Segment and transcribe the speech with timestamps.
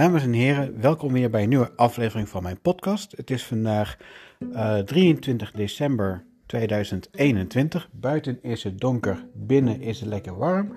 [0.00, 3.16] Dames en heren, welkom weer bij een nieuwe aflevering van mijn podcast.
[3.16, 3.96] Het is vandaag
[4.38, 7.88] uh, 23 december 2021.
[7.92, 10.72] Buiten is het donker, binnen is het lekker warm.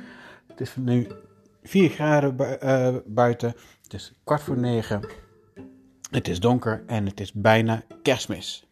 [0.48, 1.08] Het is nu
[1.64, 3.54] 4 graden uh, buiten.
[3.84, 5.02] Het is kwart voor 9.
[6.12, 8.68] Het is donker en het is bijna kerstmis.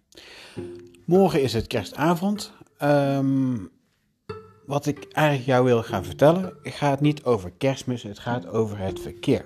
[1.06, 2.54] Morgen is het kerstavond.
[2.82, 3.70] Um,
[4.66, 9.00] wat ik eigenlijk jou wil gaan vertellen, gaat niet over kerstmis, het gaat over het
[9.00, 9.46] verkeer.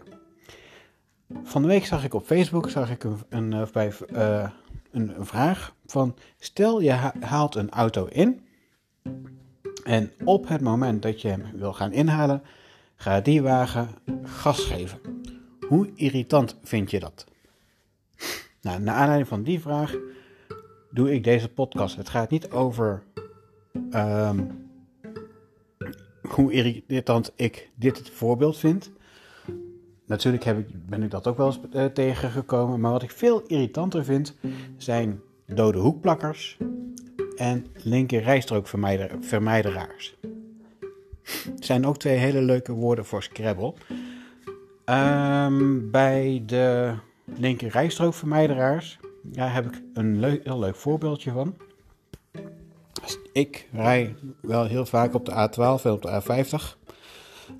[1.43, 6.16] Van de week zag ik op Facebook zag ik een, een, een, een vraag van
[6.38, 8.45] stel je haalt een auto in
[9.83, 12.41] en op het moment dat je hem wil gaan inhalen,
[12.95, 13.89] gaat die wagen
[14.23, 14.99] gas geven.
[15.67, 17.25] Hoe irritant vind je dat?
[18.61, 19.95] Nou, naar aanleiding van die vraag
[20.91, 21.95] doe ik deze podcast.
[21.95, 23.03] Het gaat niet over
[23.91, 24.69] um,
[26.21, 28.91] hoe irritant ik dit het voorbeeld vind.
[30.06, 32.80] Natuurlijk heb ik, ben ik dat ook wel eens uh, tegengekomen.
[32.80, 34.36] Maar wat ik veel irritanter vind,
[34.78, 36.58] zijn dode hoekplakkers
[37.36, 40.16] en linker rijstrookvermijderaars.
[41.59, 43.73] Zijn ook twee hele leuke woorden voor Scrabble.
[44.86, 46.94] Um, bij de
[47.25, 49.00] linker rijstrookvermijderaars
[49.31, 51.56] ja, heb ik een leuk, heel leuk voorbeeldje van.
[53.31, 56.84] Ik rij wel heel vaak op de A12 en op de A50.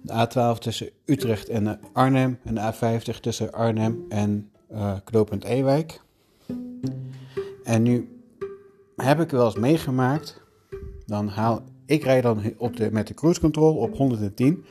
[0.02, 6.02] De A12 tussen Utrecht en Arnhem en de A50 tussen Arnhem en uh, knooppunt Ewijk.
[7.64, 8.22] En nu
[8.96, 10.42] heb ik wel eens meegemaakt,
[11.06, 14.66] dan haal ik rij dan op de, met de cruise control op 110,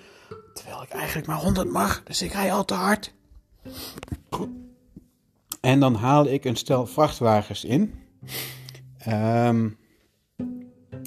[0.54, 3.14] terwijl ik eigenlijk maar 100 mag, dus ik rij al te hard.
[5.60, 7.94] En dan haal ik een stel vrachtwagens in.
[9.08, 9.76] Um,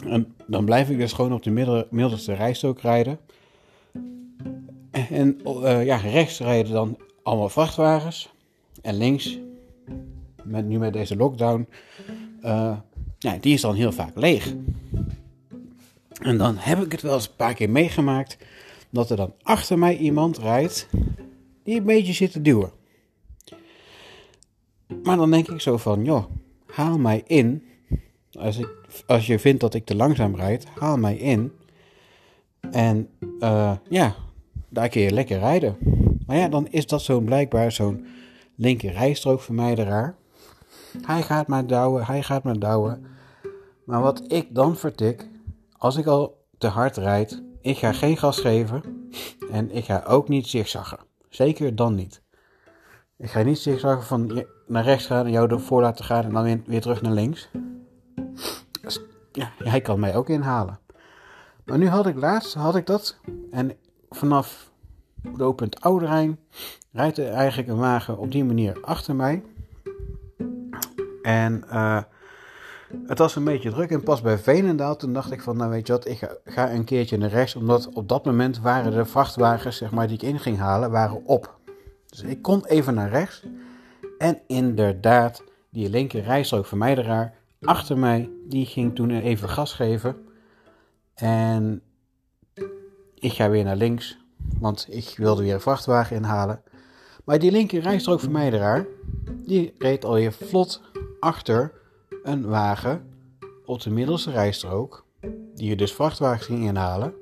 [0.05, 3.19] en dan blijf ik dus gewoon op de middelste rijstrook rijden.
[5.09, 8.30] En uh, ja, rechts rijden dan allemaal vrachtwagens.
[8.81, 9.39] En links,
[10.44, 11.68] met, nu met deze lockdown,
[13.17, 14.53] ja, die is dan heel vaak leeg.
[16.22, 18.38] En dan heb ik het wel eens een paar keer meegemaakt
[18.90, 20.88] dat er dan achter mij iemand rijdt
[21.63, 22.72] die een beetje zit te duwen.
[25.03, 26.25] Maar dan denk ik zo van, joh,
[26.66, 27.63] haal mij in
[28.31, 28.69] als, ik,
[29.07, 31.51] als je vindt dat ik te langzaam rijd, haal mij in.
[32.72, 33.09] En
[33.40, 34.16] uh, ja,
[34.69, 35.78] daar kun je lekker rijden.
[36.25, 38.05] Maar ja, dan is dat zo'n blijkbaar zo'n
[38.55, 40.16] linker rijstrookvermijderaar.
[41.01, 43.05] Hij gaat maar douwen, hij gaat maar douwen.
[43.83, 45.28] Maar wat ik dan vertik,
[45.78, 49.09] als ik al te hard rijd, ik ga geen gas geven
[49.51, 50.99] en ik ga ook niet zigzaggen.
[51.29, 52.22] Zeker dan niet.
[53.17, 56.44] Ik ga niet zigzaggen van naar rechts gaan en jou ervoor laten gaan en dan
[56.44, 57.49] weer, weer terug naar links
[59.38, 60.79] ja, hij kan mij ook inhalen.
[61.66, 63.17] Maar nu had ik laatst had ik dat.
[63.51, 63.78] En
[64.09, 64.72] vanaf
[65.34, 66.40] knooppunt Ouderijn
[66.91, 69.44] rijdt er eigenlijk een wagen op die manier achter mij.
[71.22, 72.01] En uh,
[73.07, 73.90] het was een beetje druk.
[73.90, 76.72] En pas bij Veenendaal toen dacht ik van, nou weet je wat, ik ga, ga
[76.72, 77.56] een keertje naar rechts.
[77.56, 81.25] Omdat op dat moment waren de vrachtwagens zeg maar, die ik in ging halen, waren
[81.25, 81.56] op.
[82.06, 83.44] Dus ik kon even naar rechts.
[84.17, 90.16] En inderdaad, die linker rijstrookvermijderaar achter mij, die ging toen even gas geven.
[91.13, 91.81] En
[93.19, 94.17] ik ga weer naar links,
[94.59, 96.61] want ik wilde weer een vrachtwagen inhalen.
[97.23, 98.85] Maar die linker rijstrookvermijderaar,
[99.45, 100.81] die reed alweer vlot
[101.19, 101.72] achter
[102.23, 103.05] een wagen
[103.66, 105.05] op de middelste rijstrook,
[105.55, 107.13] die je dus vrachtwagens ging inhalen.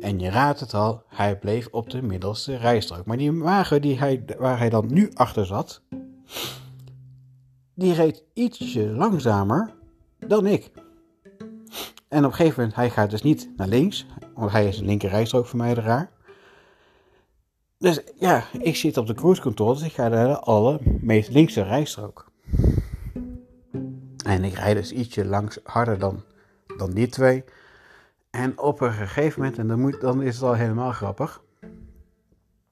[0.00, 3.06] En je raadt het al, hij bleef op de middelste rijstrook.
[3.06, 5.82] Maar die wagen die hij, waar hij dan nu achter zat,
[7.74, 9.74] die reed ietsje langzamer
[10.18, 10.70] dan ik.
[12.08, 14.06] En op een gegeven moment, hij gaat dus niet naar links,
[14.38, 16.10] want hij is een linker rijstrookvermijderaar.
[17.78, 21.62] Dus ja, ik zit op de cruise control, dus ik ga naar de allermeest linkse
[21.62, 22.30] rijstrook.
[24.24, 26.24] En ik rijd dus ietsje langs, harder dan,
[26.76, 27.44] dan die twee.
[28.30, 31.42] En op een gegeven moment, en dan, moet, dan is het al helemaal grappig.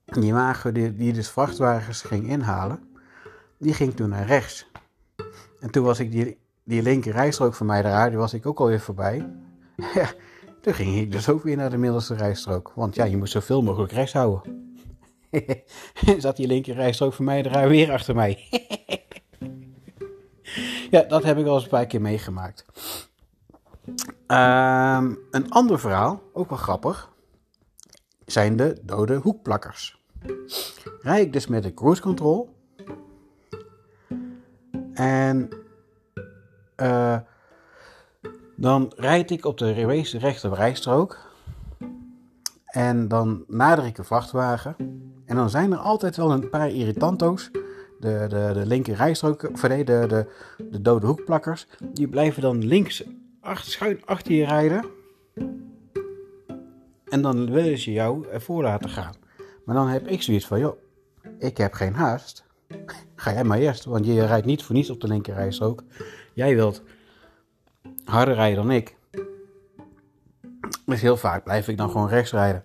[0.04, 2.80] Die wagen die, die dus vrachtwagens ging inhalen,
[3.58, 4.70] die ging toen naar rechts.
[5.60, 8.60] En toen was ik die, die linker rijstrook van mij eruit, die was ik ook
[8.60, 9.28] alweer voorbij.
[10.66, 12.72] Toen ging ik dus ook weer naar de middelste rijstrook.
[12.74, 14.76] Want ja, je moest zoveel mogelijk rechts houden.
[16.18, 18.38] Zat die linker rijstrook van mij eruit weer achter mij.
[20.90, 22.64] ja, dat heb ik al eens een paar keer meegemaakt.
[24.26, 27.12] Um, een ander verhaal, ook wel grappig,
[28.24, 30.02] zijn de dode hoekplakkers.
[31.00, 32.56] Rij ik dus met de cruise control
[34.92, 35.48] en
[36.76, 37.18] uh,
[38.56, 39.72] dan rijd ik op de
[40.18, 41.18] rechter rijstrook.
[42.64, 44.76] En dan nader ik een vrachtwagen.
[45.24, 47.50] En dan zijn er altijd wel een paar irritanto's.
[48.00, 50.26] De, de, de linker rijstrook, of nee, de, de,
[50.70, 51.66] de dode hoekplakkers.
[51.92, 53.04] Die blijven dan links
[53.40, 54.84] achter, schuin achter je rijden.
[57.08, 59.14] En dan willen ze jou ervoor laten gaan.
[59.64, 60.78] Maar dan heb ik zoiets van, joh,
[61.38, 62.44] ik heb geen haast.
[63.14, 65.82] Ga jij maar eerst, want je rijdt niet voor niets op de linker rijstrook.
[66.34, 66.82] Jij wilt
[68.08, 68.96] harder rijden dan ik.
[70.86, 72.64] Dus heel vaak blijf ik dan gewoon rechts rijden.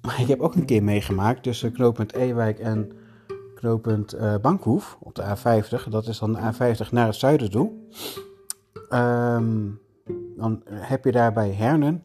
[0.00, 2.92] Maar ik heb ook een keer meegemaakt tussen knooppunt Ewijk en
[3.54, 5.88] knooppunt uh, Bankhoef op de A50.
[5.88, 7.72] Dat is dan de A50 naar het zuiden toe.
[8.90, 9.80] Um,
[10.36, 12.04] dan heb je daar bij Hernen.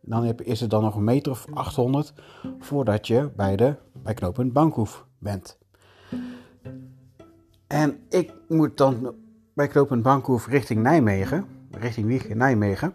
[0.00, 2.12] Dan heb, is het dan nog een meter of 800
[2.58, 5.58] voordat je bij, de, bij knooppunt Bankhoef bent.
[7.66, 9.14] En ik moet dan
[9.54, 12.94] bij knooppunt Bankhoef richting Nijmegen, richting Wiegen, Nijmegen.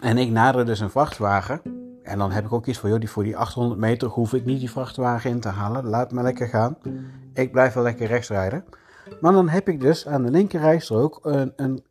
[0.00, 1.60] En ik nader dus een vrachtwagen.
[2.02, 4.44] En dan heb ik ook iets voor, joh, die, voor die 800 meter hoef ik
[4.44, 5.86] niet die vrachtwagen in te halen.
[5.86, 6.78] Laat me lekker gaan.
[7.34, 8.64] Ik blijf wel lekker rechts rijden.
[9.20, 11.84] Maar dan heb ik dus aan de linkerrijstrook een, een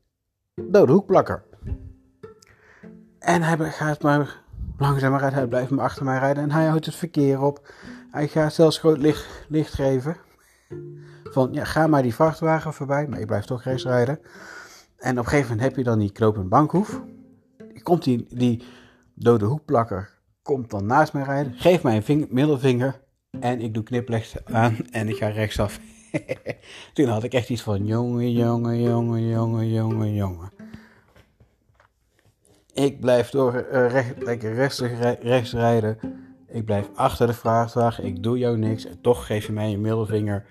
[0.56, 1.44] dode hoekplakker.
[3.20, 4.42] En hij gaat maar
[4.78, 5.38] langzamer rijden.
[5.38, 6.44] Hij blijft maar achter mij rijden.
[6.44, 7.74] En hij houdt het verkeer op.
[8.12, 10.18] Hij gaat zelfs groot licht, licht geven.
[11.32, 13.08] Van, ja, ga maar die vrachtwagen voorbij.
[13.08, 14.20] Maar ik blijf toch rechts rijden.
[14.98, 17.02] En op een gegeven moment heb je dan die knooppunt bankhoef.
[17.84, 18.64] Komt die, die
[19.14, 21.54] dode hoekplakker komt dan naast mij rijden.
[21.56, 23.00] Geeft mij een middelvinger.
[23.40, 25.80] En ik doe kniplicht aan en ik ga rechtsaf.
[26.94, 30.52] Toen had ik echt iets van: jongen, jongen, jongen, jongen, jongen, jongen.
[32.74, 35.98] Ik blijf door uh, recht, lekker rustig rechts rijden.
[36.48, 38.06] Ik blijf achter de vrachtwagen.
[38.06, 38.86] Ik doe jou niks.
[38.86, 40.46] En toch geef je mij een middelvinger.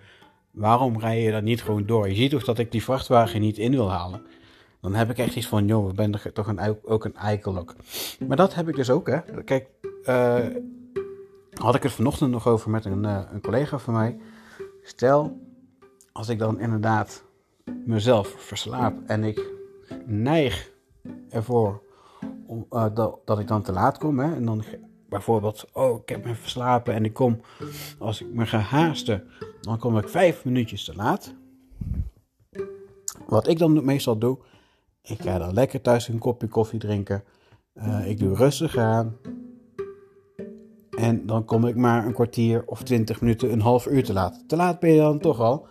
[0.50, 2.08] Waarom rij je dan niet gewoon door?
[2.08, 4.22] Je ziet toch dat ik die vrachtwagen niet in wil halen.
[4.80, 7.64] Dan heb ik echt iets van, joh, we ben toch een, ook een eikel
[8.26, 9.42] Maar dat heb ik dus ook, hè.
[9.44, 9.68] Kijk,
[10.04, 10.46] uh,
[11.54, 14.18] had ik het vanochtend nog over met een, uh, een collega van mij.
[14.82, 15.38] Stel,
[16.12, 17.24] als ik dan inderdaad
[17.84, 19.50] mezelf verslaap en ik
[20.06, 20.70] neig
[21.28, 21.82] ervoor
[22.46, 24.18] om, uh, dat, dat ik dan te laat kom.
[24.18, 24.64] Hè, en dan
[25.10, 27.40] bijvoorbeeld, oh, ik heb me verslapen en ik kom,
[27.98, 29.28] als ik me ga haasten,
[29.60, 31.34] dan kom ik vijf minuutjes te laat.
[33.26, 34.38] Wat ik dan meestal doe,
[35.02, 37.24] ik ga dan lekker thuis een kopje koffie drinken.
[37.74, 39.16] Uh, ik doe rustig aan.
[40.98, 44.44] En dan kom ik maar een kwartier of twintig minuten, een half uur te laat.
[44.46, 45.66] Te laat ben je dan toch al.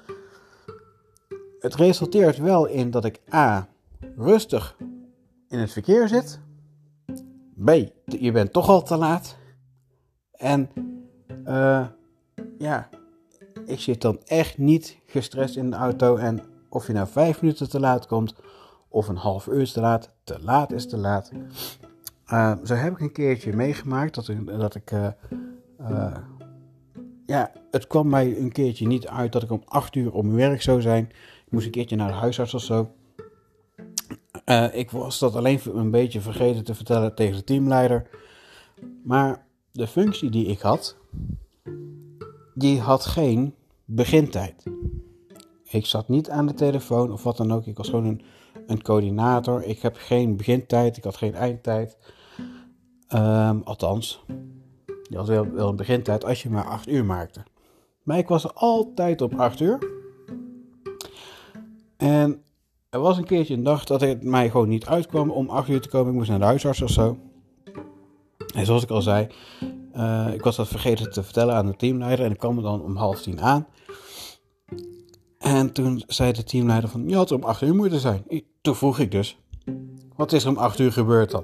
[1.60, 3.70] Het resulteert wel in dat ik A.
[4.18, 4.78] rustig
[5.50, 6.40] in het verkeer zit.
[7.66, 7.70] B.
[8.06, 9.38] Je bent toch al te laat.
[10.32, 10.70] En
[11.48, 11.86] uh,
[12.58, 12.90] ja,
[13.66, 16.16] ik zit dan echt niet gestrest in de auto.
[16.16, 18.36] En of je nou vijf minuten te laat komt
[18.88, 21.32] of een half uur te laat, te laat is te laat.
[22.34, 26.16] Uh, zo heb ik een keertje meegemaakt dat ik, dat ik uh,
[27.26, 30.36] ja, het kwam mij een keertje niet uit dat ik om 8 uur op mijn
[30.36, 31.06] werk zou zijn.
[31.46, 32.92] Ik moest een keertje naar de huisarts of zo.
[34.50, 38.10] Uh, ik was dat alleen een beetje vergeten te vertellen tegen de teamleider.
[39.04, 40.98] Maar de functie die ik had,
[42.54, 43.56] die had geen
[43.86, 44.64] begintijd.
[45.64, 47.66] Ik zat niet aan de telefoon of wat dan ook.
[47.66, 48.22] Ik was gewoon een,
[48.68, 49.64] een coördinator.
[49.64, 51.98] Ik heb geen begintijd, ik had geen eindtijd.
[53.14, 54.24] Um, althans,
[55.04, 57.44] je had wel, wel een begintijd als je maar 8 uur maakte.
[58.04, 59.80] Maar ik was altijd op 8 uur.
[61.98, 62.44] En
[62.90, 65.82] er was een keertje een dag dat het mij gewoon niet uitkwam om 8 uur
[65.82, 66.12] te komen.
[66.12, 67.18] Ik moest naar de huisarts of zo.
[68.56, 69.28] En zoals ik al zei,
[69.96, 72.26] uh, ik was dat vergeten te vertellen aan de teamleider.
[72.26, 73.68] En ik kwam er dan om half tien aan.
[75.38, 78.24] En toen zei de teamleider van, je had om 8 uur moeten zijn.
[78.62, 79.40] Toen vroeg ik dus,
[80.16, 81.44] wat is er om 8 uur gebeurd dan?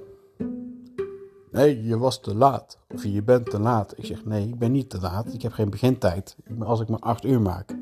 [1.52, 2.80] Nee, je was te laat.
[2.94, 3.98] Of je bent te laat.
[3.98, 5.34] Ik zeg, nee, ik ben niet te laat.
[5.34, 6.36] Ik heb geen begintijd.
[6.60, 7.75] Als ik maar 8 uur maak.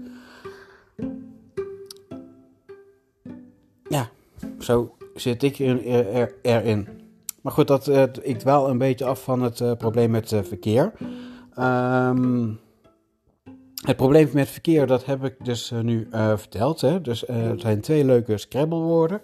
[4.63, 6.87] Zo zit ik er, erin.
[7.41, 7.89] Maar goed, dat,
[8.21, 10.91] ik dwaal een beetje af van het uh, probleem met uh, verkeer.
[11.59, 12.59] Um,
[13.85, 16.81] het probleem met verkeer, dat heb ik dus nu verteld.
[16.81, 17.01] Hè?
[17.01, 19.21] Dus er zijn twee leuke Scrabble-woorden.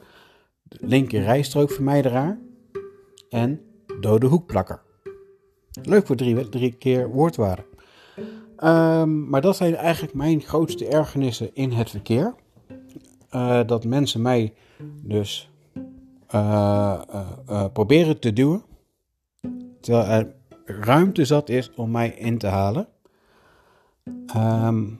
[0.69, 2.39] Linker rijstrookvermijderaar
[3.29, 3.61] en
[3.99, 4.81] dode hoekplakker.
[5.83, 7.65] Leuk voor drie, drie keer woordwaarde.
[8.63, 12.35] Um, maar dat zijn eigenlijk mijn grootste ergernissen in het verkeer.
[13.35, 14.53] Uh, dat mensen mij
[15.03, 15.49] dus
[16.35, 17.01] uh,
[17.49, 18.63] uh, proberen te duwen.
[19.81, 20.33] Terwijl er
[20.65, 22.87] ruimte zat is om mij in te halen.
[24.35, 24.99] Um,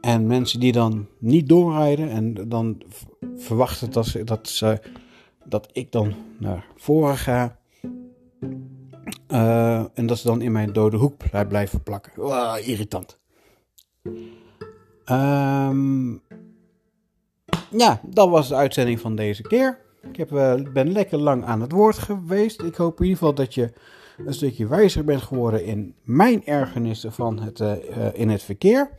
[0.00, 2.82] en mensen die dan niet doorrijden en dan
[3.36, 4.62] verwachten dat, ze, dat,
[5.44, 7.58] dat ik dan naar voren ga.
[9.94, 11.16] En dat ze dan in mijn dode hoek
[11.48, 12.12] blijven plakken.
[12.64, 13.18] Irritant.
[15.10, 16.22] Um,
[17.76, 19.78] ja, dat was de uitzending van deze keer.
[20.10, 22.62] Ik heb, uh, ben lekker lang aan het woord geweest.
[22.62, 23.72] Ik hoop in ieder geval dat je
[24.26, 27.72] een stukje wijzer bent geworden in mijn ergernissen van het, uh,
[28.12, 28.90] in het verkeer.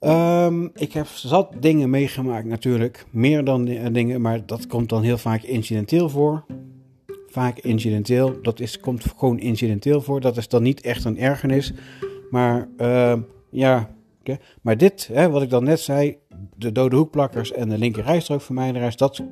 [0.00, 5.18] Um, ik heb zat dingen meegemaakt natuurlijk, meer dan dingen, maar dat komt dan heel
[5.18, 6.44] vaak incidenteel voor.
[7.28, 10.20] Vaak incidenteel, dat is, komt gewoon incidenteel voor.
[10.20, 11.72] Dat is dan niet echt een ergernis.
[12.30, 13.14] Maar uh,
[13.50, 13.90] ja,
[14.62, 16.18] maar dit, hè, wat ik dan net zei,
[16.56, 19.22] de dode hoekplakkers en de linker rijstrookvermijderaars, dat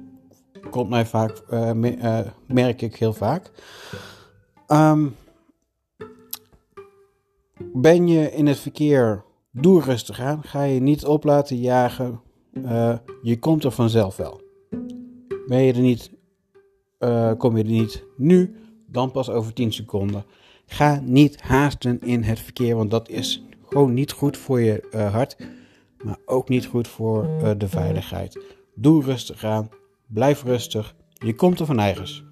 [0.71, 1.43] komt mij vaak,
[1.75, 3.51] me, uh, merk ik heel vaak.
[4.69, 5.17] Um,
[7.73, 10.43] ben je in het verkeer, doe rustig aan.
[10.43, 12.21] Ga je niet op laten jagen.
[12.53, 14.41] Uh, je komt er vanzelf wel.
[15.47, 16.11] Ben je er niet,
[17.39, 18.57] kom je er niet nu,
[18.87, 20.25] dan pas over 10 seconden.
[20.67, 25.37] Ga niet haasten in het verkeer, want dat is gewoon niet goed voor je hart
[26.03, 28.39] maar ook niet goed voor uh, de veiligheid.
[28.75, 29.69] Doe rustig aan,
[30.07, 32.25] blijf rustig, je komt er van eigens.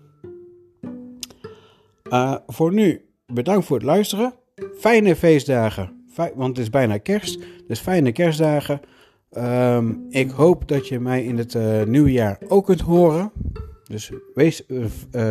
[2.04, 4.34] Uh, voor nu, bedankt voor het luisteren.
[4.78, 6.04] Fijne feestdagen,
[6.34, 8.80] want het is bijna kerst, dus fijne kerstdagen.
[9.30, 11.54] Um, ik hoop dat je mij in het
[11.88, 13.32] nieuwe jaar ook kunt horen.
[13.84, 14.66] Dus wees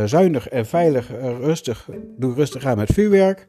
[0.06, 1.10] zuinig en veilig,
[1.40, 1.90] rustig.
[2.18, 3.48] Doe rustig aan met vuurwerk.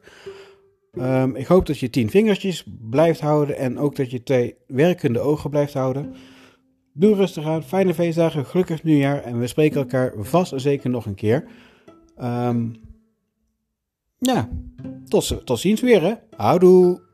[0.93, 5.19] Um, ik hoop dat je tien vingertjes blijft houden en ook dat je twee werkende
[5.19, 6.13] ogen blijft houden.
[6.93, 11.05] Doe rustig aan, fijne feestdagen, gelukkig nieuwjaar en we spreken elkaar vast en zeker nog
[11.05, 11.45] een keer.
[12.21, 12.75] Um,
[14.17, 14.49] ja,
[15.07, 16.13] tot, tot ziens weer hè.
[16.35, 17.08] Houdoe!